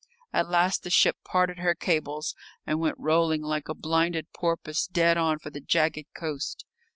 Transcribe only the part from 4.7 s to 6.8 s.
dead on for the jagged coast.